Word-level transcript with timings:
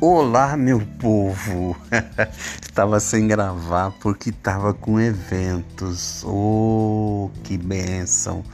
Olá, 0.00 0.56
meu 0.56 0.80
povo! 1.00 1.76
Estava 2.62 3.00
sem 3.00 3.26
gravar 3.26 3.90
porque 4.00 4.30
estava 4.30 4.72
com 4.72 5.00
eventos. 5.00 6.22
Oh, 6.24 7.32
que 7.42 7.58
benção! 7.58 8.44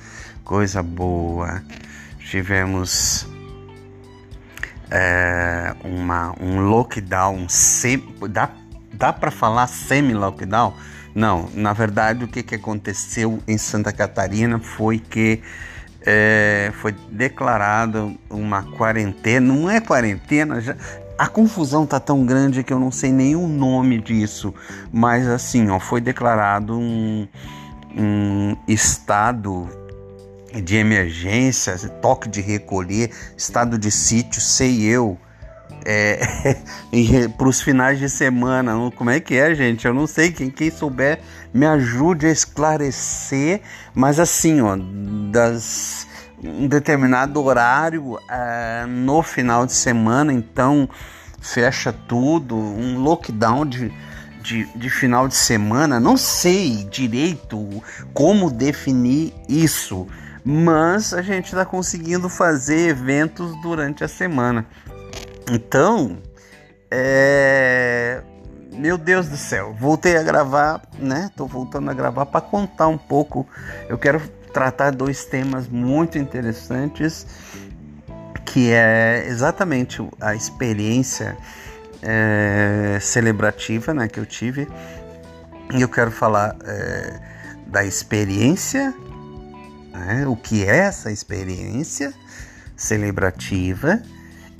Coisa 0.43 0.83
boa! 0.83 1.63
Tivemos 2.19 3.27
é, 4.91 5.75
uma, 5.85 6.35
um 6.41 6.61
lockdown. 6.61 7.47
Sem, 7.47 8.03
dá 8.31 8.49
dá 8.91 9.13
para 9.13 9.31
falar 9.31 9.67
semi-lockdown? 9.67 10.73
Não, 11.15 11.51
na 11.53 11.75
verdade, 11.75 12.25
o 12.25 12.29
que, 12.29 12.43
que 12.43 12.55
aconteceu 12.55 13.43
em 13.47 13.59
Santa 13.59 13.93
Catarina 13.93 14.59
foi 14.59 14.99
que 14.99 15.43
é, 16.07 16.73
foi 16.81 16.93
declarada 17.11 18.15
uma 18.29 18.63
quarentena, 18.63 19.47
não 19.47 19.71
é 19.71 19.81
quarentena, 19.81 20.61
já, 20.61 20.77
a 21.19 21.27
confusão 21.29 21.87
tá 21.87 22.01
tão 22.01 22.25
grande 22.25 22.63
que 22.65 22.73
eu 22.73 22.79
não 22.79 22.91
sei 22.91 23.13
nem 23.13 23.37
o 23.37 23.47
nome 23.47 24.01
disso, 24.01 24.55
mas 24.93 25.27
assim, 25.29 25.71
ó, 25.71 25.79
foi 25.79 26.01
declarado 26.01 26.79
um, 26.79 27.29
um 27.97 28.57
estado 28.67 29.69
de 30.63 30.77
emergência, 30.77 31.77
toque 32.01 32.29
de 32.29 32.41
recolher, 32.41 33.11
estado 33.37 33.79
de 33.79 33.91
sítio, 33.91 34.41
sei 34.41 34.83
eu, 34.83 35.19
é, 35.85 36.21
para 37.37 37.49
os 37.49 37.61
finais 37.61 37.99
de 37.99 38.09
semana. 38.09 38.73
Como 38.97 39.11
é 39.11 39.21
que 39.21 39.35
é, 39.35 39.55
gente? 39.55 39.87
Eu 39.87 39.95
não 39.95 40.07
sei. 40.07 40.33
Quem, 40.33 40.51
quem 40.51 40.71
souber 40.71 41.21
me 41.53 41.67
ajude 41.67 42.27
a 42.27 42.31
esclarecer. 42.31 43.61
Mas 43.95 44.19
assim, 44.19 44.61
ó, 44.61 44.77
das 45.31 46.07
um 46.45 46.69
determinado 46.69 47.43
horário 47.43 48.15
uh, 48.15 48.87
no 48.87 49.23
final 49.23 49.65
de 49.65 49.73
semana, 49.73 50.33
então 50.33 50.89
fecha 51.41 51.93
tudo, 51.93 52.57
um 52.57 52.99
lockdown 52.99 53.67
de, 53.67 53.93
de, 54.43 54.65
de, 54.77 54.91
final 54.91 55.27
de 55.27 55.35
semana. 55.35 55.99
Não 55.99 56.17
sei 56.17 56.85
direito 56.91 57.83
como 58.13 58.51
definir 58.51 59.35
isso, 59.49 60.07
mas 60.45 61.13
a 61.15 61.23
gente 61.23 61.47
está 61.47 61.65
conseguindo 61.65 62.29
fazer 62.29 62.89
eventos 62.89 63.55
durante 63.63 64.05
a 64.05 64.09
semana. 64.09 64.67
Então, 65.51 66.19
é... 66.91 68.23
meu 68.73 68.97
Deus 68.97 69.29
do 69.29 69.37
céu, 69.37 69.75
voltei 69.79 70.17
a 70.17 70.23
gravar, 70.23 70.83
né? 70.99 71.31
Tô 71.37 71.47
voltando 71.47 71.91
a 71.91 71.95
gravar 71.95 72.27
para 72.27 72.41
contar 72.41 72.89
um 72.89 72.99
pouco. 72.99 73.47
Eu 73.89 73.99
quero 73.99 74.21
tratar 74.55 74.93
dois 74.93 75.25
temas 75.25 75.69
muito 75.69 76.17
interessantes, 76.17 77.27
que 78.47 78.71
é 78.71 79.27
exatamente 79.27 80.01
a 80.21 80.35
experiência 80.35 81.37
é, 82.01 82.99
celebrativa 83.01 83.93
né, 83.93 84.07
que 84.07 84.21
eu 84.21 84.25
tive. 84.25 84.69
E 85.75 85.83
eu 85.83 85.89
quero 85.89 86.13
falar 86.13 86.57
é, 86.65 87.21
da 87.67 87.85
experiência, 87.85 88.95
né, 89.93 90.25
o 90.27 90.37
que 90.37 90.65
é 90.65 90.77
essa 90.77 91.11
experiência 91.11 92.15
celebrativa 92.77 94.01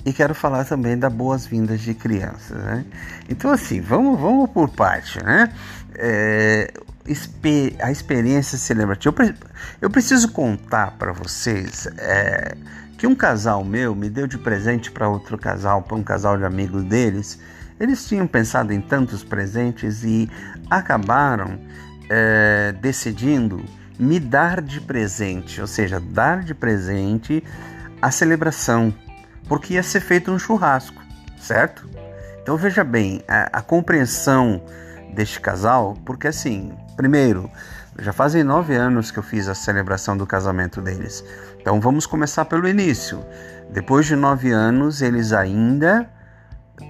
e 0.05 0.11
quero 0.11 0.35
falar 0.35 0.65
também 0.65 0.97
das 0.97 1.11
boas-vindas 1.11 1.79
de 1.79 1.93
crianças. 1.93 2.57
Né? 2.57 2.85
Então, 3.29 3.49
assim, 3.49 3.79
vamos, 3.79 4.19
vamos 4.19 4.49
por 4.49 4.69
parte. 4.69 5.23
Né? 5.23 5.51
É, 5.95 6.71
a 7.79 7.91
experiência 7.91 8.57
celebrativa. 8.57 9.15
Eu 9.81 9.89
preciso 9.89 10.31
contar 10.31 10.91
para 10.97 11.11
vocês 11.11 11.87
é, 11.97 12.55
que 12.97 13.05
um 13.05 13.15
casal 13.15 13.63
meu 13.63 13.93
me 13.95 14.09
deu 14.09 14.25
de 14.25 14.37
presente 14.37 14.91
para 14.91 15.07
outro 15.07 15.37
casal, 15.37 15.83
para 15.83 15.95
um 15.95 16.03
casal 16.03 16.37
de 16.37 16.45
amigos 16.45 16.83
deles. 16.83 17.39
Eles 17.79 18.07
tinham 18.07 18.25
pensado 18.25 18.73
em 18.73 18.81
tantos 18.81 19.23
presentes 19.23 20.03
e 20.03 20.29
acabaram 20.69 21.59
é, 22.09 22.73
decidindo 22.81 23.63
me 23.99 24.19
dar 24.19 24.61
de 24.61 24.81
presente, 24.81 25.61
ou 25.61 25.67
seja, 25.67 25.99
dar 25.99 26.43
de 26.43 26.53
presente 26.53 27.43
a 28.01 28.11
celebração, 28.11 28.93
porque 29.47 29.75
ia 29.75 29.83
ser 29.83 30.01
feito 30.01 30.31
um 30.31 30.39
churrasco, 30.39 31.01
certo? 31.39 31.87
Então 32.41 32.57
veja 32.57 32.83
bem, 32.83 33.23
a, 33.27 33.59
a 33.59 33.61
compreensão 33.61 34.61
deste 35.15 35.39
casal, 35.39 35.95
porque 36.05 36.27
assim, 36.27 36.73
primeiro, 36.95 37.49
já 37.97 38.11
fazem 38.11 38.43
nove 38.43 38.75
anos 38.75 39.09
que 39.09 39.17
eu 39.17 39.23
fiz 39.23 39.47
a 39.47 39.55
celebração 39.55 40.17
do 40.17 40.27
casamento 40.27 40.81
deles. 40.81 41.23
Então 41.59 41.79
vamos 41.79 42.05
começar 42.05 42.45
pelo 42.45 42.67
início. 42.67 43.25
Depois 43.71 44.05
de 44.05 44.15
nove 44.15 44.51
anos, 44.51 45.01
eles 45.01 45.31
ainda 45.31 46.07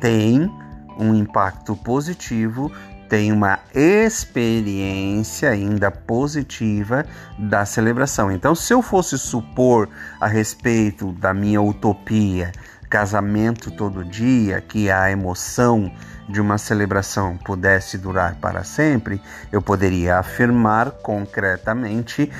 têm 0.01 0.51
um 0.97 1.13
impacto 1.13 1.75
positivo, 1.75 2.71
têm 3.07 3.31
uma 3.31 3.59
experiência 3.73 5.49
ainda 5.49 5.91
positiva 5.91 7.05
da 7.37 7.65
celebração. 7.65 8.31
Então, 8.31 8.55
se 8.55 8.73
eu 8.73 8.81
fosse 8.81 9.17
supor 9.17 9.87
a 10.19 10.27
respeito 10.27 11.11
da 11.13 11.33
minha 11.33 11.61
utopia, 11.61 12.51
casamento 12.95 13.69
todo 13.71 14.05
dia, 14.05 14.61
que 14.61 14.89
a 14.89 15.11
emoção 15.11 15.91
de 16.29 16.39
uma 16.39 16.57
celebração 16.57 17.35
pudesse 17.35 17.97
durar 17.97 18.35
para 18.35 18.63
sempre, 18.63 19.21
eu 19.51 19.61
poderia 19.61 20.17
afirmar 20.17 20.91
concretamente 21.03 22.31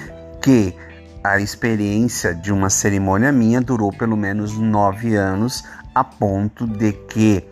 que 0.41 0.73
a 1.21 1.41
experiência 1.41 2.33
de 2.33 2.53
uma 2.53 2.69
cerimônia 2.69 3.33
minha 3.33 3.59
durou 3.59 3.91
pelo 3.91 4.16
menos 4.16 4.57
nove 4.57 5.17
anos, 5.17 5.61
a 5.93 6.05
ponto 6.05 6.66
de 6.66 6.93
que 6.93 7.45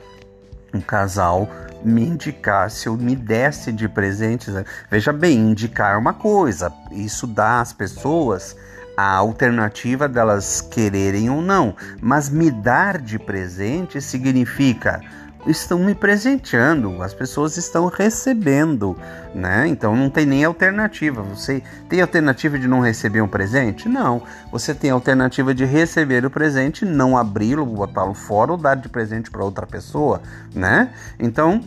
um 0.73 0.79
casal 0.79 1.49
me 1.83 2.07
indicasse 2.07 2.87
ou 2.87 2.95
me 2.95 3.17
desse 3.17 3.73
de 3.73 3.89
presentes. 3.89 4.53
Veja 4.89 5.11
bem, 5.11 5.51
indicar 5.51 5.95
é 5.95 5.97
uma 5.97 6.13
coisa, 6.13 6.71
isso 6.89 7.27
dá 7.27 7.59
às 7.59 7.73
pessoas 7.73 8.55
a 8.95 9.15
alternativa 9.15 10.07
delas 10.07 10.61
quererem 10.61 11.29
ou 11.29 11.41
não, 11.41 11.75
mas 12.01 12.29
me 12.29 12.51
dar 12.51 12.99
de 12.99 13.17
presente 13.17 14.01
significa 14.01 15.01
estão 15.45 15.79
me 15.79 15.93
presenteando, 15.93 17.01
as 17.01 17.13
pessoas 17.13 17.57
estão 17.57 17.87
recebendo, 17.87 18.97
né? 19.33 19.67
Então 19.67 19.95
não 19.95 20.09
tem 20.09 20.25
nem 20.25 20.43
alternativa. 20.43 21.21
Você 21.21 21.61
tem 21.89 22.01
alternativa 22.01 22.57
de 22.57 22.67
não 22.67 22.79
receber 22.79 23.21
um 23.21 23.27
presente? 23.27 23.89
Não. 23.89 24.23
Você 24.51 24.73
tem 24.73 24.89
alternativa 24.89 25.53
de 25.53 25.65
receber 25.65 26.25
o 26.25 26.29
presente, 26.29 26.85
não 26.85 27.17
abri-lo, 27.17 27.65
botá-lo 27.65 28.13
fora 28.13 28.51
ou 28.51 28.57
dar 28.57 28.75
de 28.75 28.89
presente 28.89 29.29
para 29.29 29.43
outra 29.43 29.65
pessoa, 29.65 30.21
né? 30.53 30.93
Então 31.19 31.61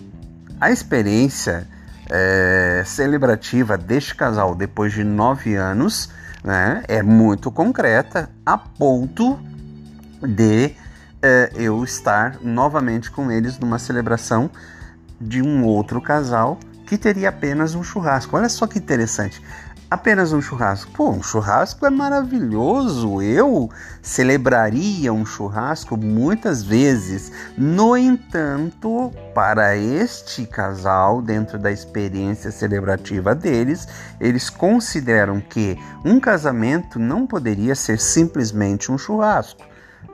a 0.60 0.70
experiência 0.70 1.66
é, 2.08 2.82
celebrativa 2.86 3.76
deste 3.76 4.14
casal 4.14 4.54
depois 4.54 4.92
de 4.92 5.04
nove 5.04 5.54
anos 5.54 6.10
né, 6.46 6.84
é 6.86 7.02
muito 7.02 7.50
concreta 7.50 8.30
a 8.46 8.56
ponto 8.56 9.36
de 10.22 10.70
é, 11.20 11.50
eu 11.56 11.82
estar 11.82 12.38
novamente 12.40 13.10
com 13.10 13.32
eles 13.32 13.58
numa 13.58 13.80
celebração 13.80 14.48
de 15.20 15.42
um 15.42 15.64
outro 15.64 16.00
casal 16.00 16.58
que 16.86 16.96
teria 16.96 17.30
apenas 17.30 17.74
um 17.74 17.82
churrasco. 17.82 18.36
Olha 18.36 18.48
só 18.48 18.64
que 18.68 18.78
interessante. 18.78 19.42
Apenas 19.88 20.32
um 20.32 20.42
churrasco. 20.42 20.90
Pô, 20.90 21.10
um 21.10 21.22
churrasco 21.22 21.86
é 21.86 21.90
maravilhoso. 21.90 23.22
Eu 23.22 23.70
celebraria 24.02 25.12
um 25.12 25.24
churrasco 25.24 25.96
muitas 25.96 26.60
vezes. 26.60 27.30
No 27.56 27.96
entanto, 27.96 29.12
para 29.32 29.76
este 29.76 30.44
casal, 30.44 31.22
dentro 31.22 31.56
da 31.56 31.70
experiência 31.70 32.50
celebrativa 32.50 33.32
deles, 33.32 33.86
eles 34.20 34.50
consideram 34.50 35.40
que 35.40 35.78
um 36.04 36.18
casamento 36.18 36.98
não 36.98 37.24
poderia 37.24 37.76
ser 37.76 38.00
simplesmente 38.00 38.90
um 38.90 38.98
churrasco 38.98 39.62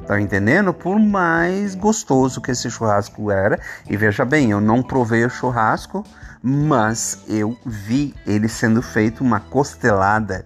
Tá 0.06 0.20
entendendo? 0.20 0.74
Por 0.74 0.98
mais 0.98 1.74
gostoso 1.74 2.40
que 2.40 2.50
esse 2.50 2.68
churrasco 2.68 3.30
era. 3.30 3.58
E 3.88 3.96
veja 3.96 4.24
bem, 4.24 4.50
eu 4.50 4.60
não 4.60 4.82
provei 4.82 5.24
o 5.24 5.30
churrasco, 5.30 6.04
mas 6.42 7.22
eu 7.28 7.56
vi 7.64 8.14
ele 8.26 8.48
sendo 8.48 8.82
feito 8.82 9.22
uma 9.22 9.38
costelada 9.38 10.44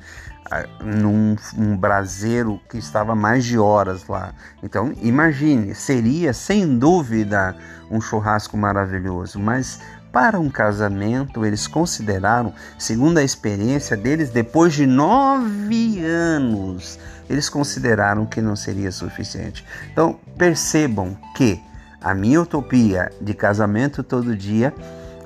ah, 0.50 0.64
num 0.84 1.34
um 1.56 1.76
braseiro 1.76 2.60
que 2.68 2.78
estava 2.78 3.14
mais 3.14 3.44
de 3.44 3.58
horas 3.58 4.06
lá. 4.06 4.32
Então, 4.62 4.92
imagine, 5.00 5.74
seria 5.74 6.32
sem 6.32 6.78
dúvida 6.78 7.56
um 7.90 8.00
churrasco 8.00 8.56
maravilhoso, 8.56 9.40
mas 9.40 9.80
para 10.12 10.38
um 10.38 10.48
casamento 10.48 11.44
eles 11.44 11.66
consideraram, 11.66 12.54
segundo 12.78 13.18
a 13.18 13.24
experiência 13.24 13.96
deles, 13.96 14.30
depois 14.30 14.72
de 14.74 14.86
nove 14.86 16.04
anos, 16.04 16.98
eles 17.28 17.48
consideraram 17.48 18.24
que 18.24 18.40
não 18.40 18.54
seria 18.54 18.92
suficiente. 18.92 19.64
Então, 19.90 20.18
percebam 20.38 21.16
que 21.34 21.60
a 22.00 22.14
minha 22.14 22.40
utopia 22.40 23.10
de 23.20 23.34
casamento 23.34 24.02
todo 24.02 24.36
dia 24.36 24.72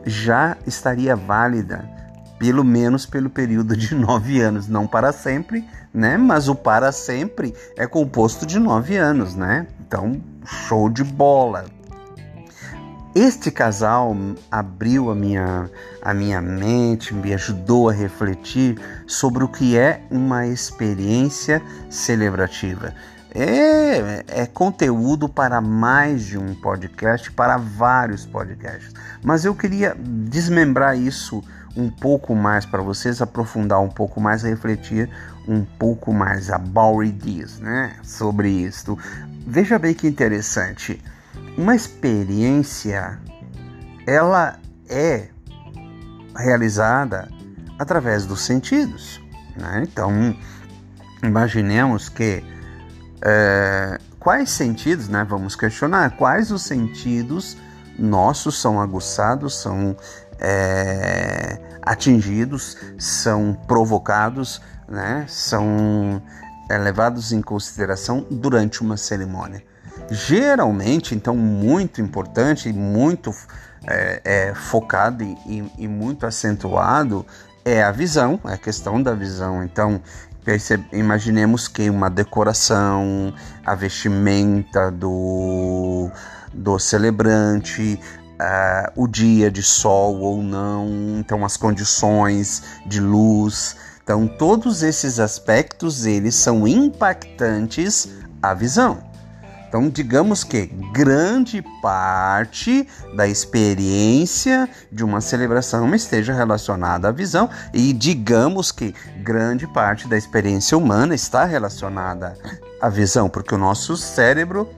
já 0.05 0.57
estaria 0.67 1.15
válida, 1.15 1.89
pelo 2.39 2.65
menos 2.65 3.07
pelo 3.07 3.31
período 3.31 3.77
de 3.77 3.95
nove 3.97 4.41
anos, 4.41 4.69
não 4.69 4.87
para 4.87 5.13
sempre, 5.13 5.65
né? 5.93 6.17
Mas 6.17 6.49
o 6.49 6.55
para 6.55 6.93
sempre 6.93 7.55
é 7.77 7.87
composto 7.87 8.47
de 8.47 8.59
nove 8.59 8.97
anos, 8.97 9.35
né? 9.35 9.67
Então, 9.87 10.21
show 10.45 10.89
de 10.89 11.05
bola. 11.05 11.67
Este 13.15 13.51
casal 13.51 14.17
abriu 14.49 15.11
a 15.11 15.17
minha, 15.17 15.69
a 16.01 16.15
minha 16.15 16.41
mente, 16.41 17.13
me 17.13 17.35
ajudou 17.35 17.89
a 17.89 17.93
refletir 17.93 18.79
sobre 19.05 19.43
o 19.43 19.49
que 19.49 19.77
é 19.77 20.01
uma 20.11 20.47
experiência 20.47 21.61
celebrativa. 21.89 22.95
É, 23.35 24.25
é 24.27 24.47
conteúdo 24.47 25.29
para 25.29 25.61
mais 25.61 26.25
de 26.25 26.37
um 26.37 26.55
podcast, 26.55 27.31
para 27.31 27.57
vários 27.57 28.27
podcasts. 28.27 28.93
Mas 29.23 29.45
eu 29.45 29.55
queria 29.55 29.97
desmembrar 29.99 30.99
isso 30.99 31.43
um 31.77 31.89
pouco 31.89 32.35
mais 32.35 32.67
para 32.67 32.83
vocês, 32.83 33.23
aprofundar 33.23 33.81
um 33.81 33.89
pouco 33.89 34.21
mais, 34.21 34.43
refletir 34.43 35.09
um 35.47 35.65
pouco 35.65 36.13
mais 36.13 36.51
about 36.51 37.11
this, 37.13 37.61
né? 37.61 37.97
Sobre 38.03 38.51
isso. 38.51 38.99
Veja 39.47 39.79
bem 39.79 39.95
que 39.95 40.07
interessante. 40.07 41.01
Uma 41.57 41.75
experiência, 41.75 43.19
ela 44.07 44.59
é 44.89 45.29
realizada 46.37 47.29
através 47.79 48.27
dos 48.27 48.43
sentidos. 48.43 49.21
Né? 49.57 49.85
Então, 49.85 50.37
imaginemos 51.23 52.09
que 52.09 52.43
é, 53.23 53.99
quais 54.19 54.51
sentidos, 54.51 55.09
né? 55.09 55.25
Vamos 55.29 55.57
questionar 55.57 56.17
quais 56.17 56.51
os 56.51 56.63
sentidos 56.63 57.57
nossos 57.99 58.61
são 58.61 58.81
aguçados, 58.81 59.61
são 59.61 59.97
é, 60.39 61.59
atingidos, 61.83 62.77
são 62.99 63.55
provocados, 63.67 64.61
né? 64.89 65.27
São 65.29 66.23
é, 66.69 66.79
levados 66.79 67.33
em 67.33 67.43
consideração 67.43 68.27
durante 68.31 68.81
uma 68.81 68.97
cerimônia. 68.97 69.63
Geralmente, 70.11 71.15
então, 71.15 71.37
muito 71.37 72.01
importante 72.01 72.73
muito 72.73 73.33
é, 73.87 74.21
é, 74.25 74.55
focado 74.55 75.23
e, 75.23 75.73
e, 75.79 75.89
muito 75.89 76.27
acentuado 76.27 77.25
é 77.65 77.83
a 77.83 77.91
visão, 77.91 78.41
é 78.45 78.55
a 78.55 78.59
questão 78.59 79.03
da 79.03 79.15
visão. 79.15 79.63
Então, 79.63 80.01
imaginemos 80.93 81.69
que 81.69 81.91
uma 81.91 82.09
decoração, 82.09 83.33
a 83.65 83.75
vestimenta 83.75 84.91
do, 84.91 86.11
do 86.53 86.79
celebrante, 86.79 88.01
uh, 88.41 88.93
o 89.03 89.07
dia 89.07 89.51
de 89.51 89.63
sol 89.63 90.21
ou 90.21 90.43
não, 90.43 90.89
então 91.19 91.45
as 91.45 91.57
condições 91.57 92.63
de 92.87 93.01
luz. 93.01 93.77
Então 94.03 94.27
todos 94.27 94.83
esses 94.83 95.21
aspectos 95.21 96.07
eles 96.07 96.35
são 96.35 96.67
impactantes 96.67 98.09
à 98.43 98.55
visão. 98.55 99.10
Então, 99.71 99.89
digamos 99.89 100.43
que 100.43 100.67
grande 100.93 101.63
parte 101.81 102.89
da 103.15 103.29
experiência 103.29 104.69
de 104.91 105.05
uma 105.05 105.21
celebração 105.21 105.95
esteja 105.95 106.33
relacionada 106.33 107.07
à 107.07 107.13
visão, 107.13 107.49
e 107.73 107.93
digamos 107.93 108.73
que 108.73 108.93
grande 109.23 109.69
parte 109.69 110.09
da 110.09 110.19
experiência 110.19 110.77
humana 110.77 111.15
está 111.15 111.45
relacionada 111.45 112.37
à 112.83 112.89
visão, 112.89 113.29
porque 113.29 113.55
o 113.55 113.59
nosso 113.59 113.97
cérebro 113.97 114.69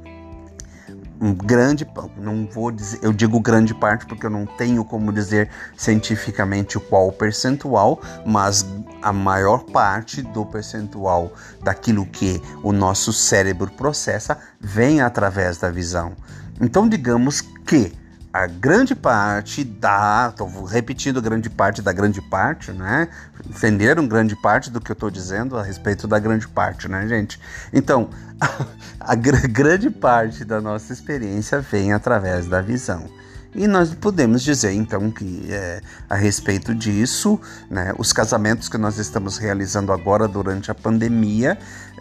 um 1.23 1.33
grande, 1.33 1.89
não 2.17 2.45
vou 2.47 2.73
dizer, 2.73 2.99
eu 3.01 3.13
digo 3.13 3.39
grande 3.39 3.73
parte 3.73 4.05
porque 4.05 4.27
eu 4.27 4.31
não 4.31 4.45
tenho 4.45 4.85
como 4.85 5.13
dizer 5.13 5.49
cientificamente 5.77 6.81
qual 6.81 7.13
percentual, 7.13 8.03
mas 8.27 8.67
a 9.01 9.13
maior 9.13 9.63
parte 9.63 10.21
do 10.21 10.45
percentual 10.45 11.33
daquilo 11.63 12.05
que 12.05 12.43
o 12.65 12.73
nosso 12.73 13.13
cérebro 13.13 13.71
processa 13.71 14.37
vem 14.61 15.01
através 15.01 15.59
da 15.59 15.71
visão. 15.71 16.17
Então, 16.61 16.89
digamos 16.89 17.41
que 17.41 17.93
a 18.33 18.47
grande 18.47 18.95
parte 18.95 19.63
da. 19.63 20.29
Estou 20.31 20.65
repetindo 20.65 21.21
grande 21.21 21.51
parte 21.51 21.83
da 21.83 21.93
grande 21.93 22.23
parte, 22.23 22.73
né? 22.73 23.09
Entenderam 23.47 24.09
grande 24.09 24.35
parte 24.35 24.71
do 24.71 24.81
que 24.81 24.91
eu 24.91 24.95
estou 24.95 25.11
dizendo 25.11 25.59
a 25.59 25.63
respeito 25.63 26.09
da 26.09 26.19
grande 26.19 26.49
parte, 26.49 26.89
né, 26.89 27.07
gente? 27.07 27.39
Então, 27.73 28.09
a, 28.41 29.13
a 29.13 29.15
grande 29.15 29.91
parte 29.91 30.45
da 30.45 30.61
nossa 30.61 30.93
experiência 30.93 31.61
vem 31.61 31.93
através 31.93 32.47
da 32.47 32.63
visão. 32.63 33.07
E 33.55 33.67
nós 33.67 33.93
podemos 33.95 34.43
dizer 34.43 34.73
então 34.73 35.11
que 35.11 35.47
é, 35.51 35.83
a 36.09 36.15
respeito 36.15 36.75
disso, 36.75 37.39
né, 37.71 37.93
os 37.99 38.11
casamentos 38.11 38.67
que 38.67 38.79
nós 38.79 38.97
estamos 38.97 39.37
realizando 39.37 39.93
agora 39.93 40.27
durante 40.27 40.71
a 40.71 40.75
pandemia, 40.75 41.59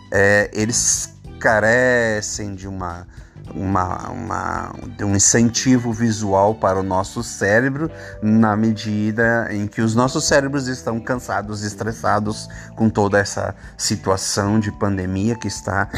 é, 0.10 0.50
eles 0.54 1.14
carecem 1.42 2.56
de 2.56 2.68
uma 2.68 3.08
uma, 3.56 4.10
uma, 4.10 4.76
um 5.02 5.16
incentivo 5.16 5.92
visual 5.92 6.54
para 6.54 6.80
o 6.80 6.84
nosso 6.84 7.24
cérebro 7.24 7.90
na 8.22 8.56
medida 8.56 9.48
em 9.52 9.66
que 9.68 9.82
os 9.82 9.96
nossos 9.96 10.26
cérebros 10.26 10.68
estão 10.68 11.00
cansados, 11.00 11.64
estressados 11.64 12.48
com 12.76 12.88
toda 12.88 13.18
essa 13.20 13.56
situação 13.76 14.60
de 14.60 14.72
pandemia 14.72 15.36
que 15.36 15.48
está 15.48 15.90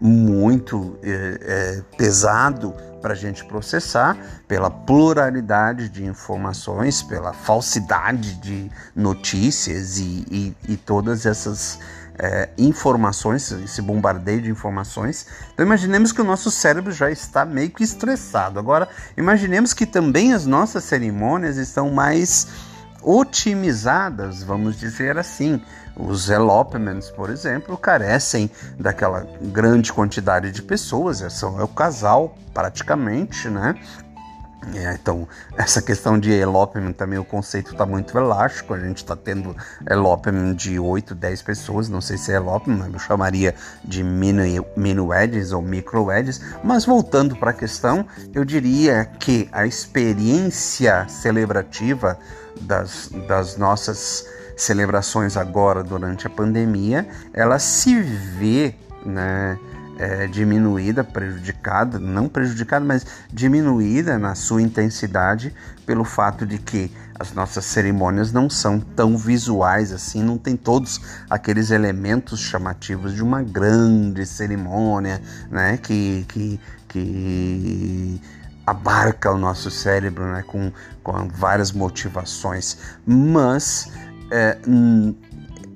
muito 0.00 0.98
é, 1.02 1.38
é, 1.42 1.82
pesado 1.96 2.74
para 3.00 3.12
a 3.12 3.16
gente 3.16 3.44
processar 3.44 4.16
pela 4.46 4.70
pluralidade 4.70 5.88
de 5.88 6.04
informações, 6.04 7.02
pela 7.02 7.32
falsidade 7.32 8.34
de 8.36 8.70
notícias 8.94 9.98
e, 9.98 10.24
e, 10.30 10.56
e 10.68 10.76
todas 10.76 11.26
essas 11.26 11.80
é, 12.18 12.50
informações, 12.58 13.50
esse 13.50 13.80
bombardeio 13.80 14.42
de 14.42 14.50
informações. 14.50 15.26
Então 15.52 15.64
imaginemos 15.64 16.12
que 16.12 16.20
o 16.20 16.24
nosso 16.24 16.50
cérebro 16.50 16.92
já 16.92 17.10
está 17.10 17.44
meio 17.44 17.70
que 17.70 17.82
estressado. 17.82 18.58
Agora, 18.58 18.88
imaginemos 19.16 19.72
que 19.72 19.86
também 19.86 20.32
as 20.32 20.46
nossas 20.46 20.84
cerimônias 20.84 21.56
estão 21.56 21.90
mais 21.90 22.48
otimizadas, 23.02 24.42
vamos 24.42 24.78
dizer 24.78 25.18
assim. 25.18 25.60
Os 25.94 26.30
elopements, 26.30 27.10
por 27.10 27.28
exemplo, 27.28 27.76
carecem 27.76 28.50
daquela 28.78 29.26
grande 29.42 29.92
quantidade 29.92 30.50
de 30.50 30.62
pessoas, 30.62 31.18
são, 31.32 31.60
é 31.60 31.64
o 31.64 31.68
casal 31.68 32.34
praticamente, 32.54 33.48
né? 33.48 33.74
É, 34.74 34.94
então, 34.94 35.26
essa 35.56 35.82
questão 35.82 36.18
de 36.18 36.30
elopement 36.30 36.92
também, 36.92 37.18
o 37.18 37.24
conceito 37.24 37.72
está 37.72 37.84
muito 37.84 38.16
elástico. 38.16 38.74
A 38.74 38.78
gente 38.78 38.98
está 38.98 39.16
tendo 39.16 39.56
elopement 39.88 40.54
de 40.54 40.78
8, 40.78 41.14
10 41.14 41.42
pessoas. 41.42 41.88
Não 41.88 42.00
sei 42.00 42.16
se 42.16 42.32
é 42.32 42.36
elopement, 42.36 42.88
eu 42.92 42.98
chamaria 42.98 43.54
de 43.84 44.04
mini, 44.04 44.64
mini 44.76 45.00
weddings 45.00 45.52
ou 45.52 45.60
micro 45.60 46.04
weddings. 46.04 46.40
Mas 46.62 46.84
voltando 46.84 47.36
para 47.36 47.50
a 47.50 47.54
questão, 47.54 48.06
eu 48.32 48.44
diria 48.44 49.04
que 49.18 49.48
a 49.52 49.66
experiência 49.66 51.06
celebrativa 51.08 52.18
das, 52.60 53.10
das 53.26 53.56
nossas 53.56 54.26
celebrações 54.56 55.36
agora 55.36 55.82
durante 55.82 56.26
a 56.26 56.30
pandemia, 56.30 57.08
ela 57.32 57.58
se 57.58 58.00
vê, 58.00 58.74
né? 59.04 59.58
É, 60.02 60.26
diminuída, 60.26 61.04
prejudicada, 61.04 61.96
não 61.96 62.28
prejudicada, 62.28 62.84
mas 62.84 63.06
diminuída 63.32 64.18
na 64.18 64.34
sua 64.34 64.60
intensidade 64.60 65.54
pelo 65.86 66.02
fato 66.02 66.44
de 66.44 66.58
que 66.58 66.90
as 67.20 67.32
nossas 67.32 67.64
cerimônias 67.66 68.32
não 68.32 68.50
são 68.50 68.80
tão 68.80 69.16
visuais 69.16 69.92
assim, 69.92 70.20
não 70.20 70.36
tem 70.36 70.56
todos 70.56 71.00
aqueles 71.30 71.70
elementos 71.70 72.40
chamativos 72.40 73.14
de 73.14 73.22
uma 73.22 73.44
grande 73.44 74.26
cerimônia, 74.26 75.22
né, 75.48 75.76
que, 75.76 76.26
que, 76.28 76.60
que 76.88 78.20
abarca 78.66 79.30
o 79.30 79.38
nosso 79.38 79.70
cérebro, 79.70 80.24
né, 80.32 80.42
com, 80.44 80.72
com 81.00 81.28
várias 81.28 81.70
motivações, 81.70 82.76
mas 83.06 83.88
é, 84.32 84.58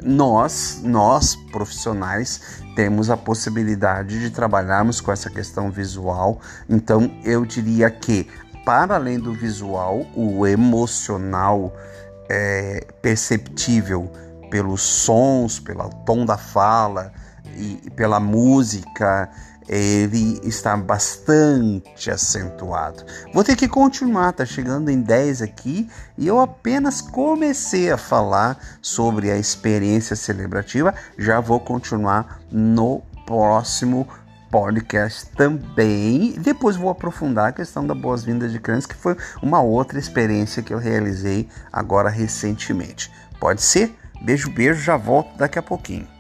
nós, 0.03 0.81
nós 0.83 1.37
profissionais, 1.53 2.66
temos 2.77 3.09
a 3.09 3.17
possibilidade 3.17 4.21
de 4.21 4.31
trabalharmos 4.31 5.01
com 5.01 5.11
essa 5.11 5.31
questão 5.31 5.71
visual. 5.71 6.41
Então, 6.69 7.11
eu 7.25 7.45
diria 7.47 7.91
que, 7.91 8.29
para 8.67 8.95
além 8.95 9.19
do 9.19 9.33
visual, 9.33 10.07
o 10.15 10.47
emocional 10.47 11.75
é 12.29 12.87
perceptível 13.01 14.13
pelos 14.51 14.83
sons, 14.83 15.59
pelo 15.59 15.89
tom 16.05 16.27
da 16.27 16.37
fala 16.37 17.13
e 17.57 17.91
pela 17.97 18.21
música 18.21 19.31
ele 19.69 20.41
está 20.43 20.77
bastante 20.77 22.11
acentuado. 22.11 23.05
Vou 23.33 23.43
ter 23.43 23.57
que 23.57 23.69
continuar, 23.69 24.33
tá 24.33 24.45
chegando 24.45 24.91
em 24.91 25.01
10 25.01 25.43
aqui 25.43 25.89
e 26.17 26.27
eu 26.27 26.41
apenas 26.41 27.01
comecei 27.01 27.91
a 27.91 27.97
falar 27.97 28.59
sobre 28.81 29.31
a 29.31 29.37
experiência 29.37 30.15
celebrativa. 30.15 30.95
Já 31.19 31.41
vou 31.41 31.61
continuar 31.61 32.41
no 32.51 33.03
próximo 33.27 34.07
podcast 34.51 35.27
também. 35.31 36.33
Depois 36.39 36.77
vou 36.77 36.89
aprofundar 36.89 37.49
a 37.49 37.53
questão 37.53 37.87
da 37.87 37.95
boas-vindas 37.95 38.53
de 38.53 38.61
crianças, 38.61 38.87
que 38.87 38.95
foi 38.95 39.17
uma 39.43 39.61
outra 39.61 39.99
experiência 39.99 40.63
que 40.63 40.73
eu 40.73 40.79
realizei 40.79 41.49
agora 41.73 42.09
recentemente. 42.09 43.11
Pode 43.41 43.63
ser? 43.63 43.95
Beijo, 44.23 44.51
beijo, 44.51 44.81
já 44.81 44.97
volto 44.97 45.37
daqui 45.37 45.59
a 45.59 45.63
pouquinho. 45.63 46.16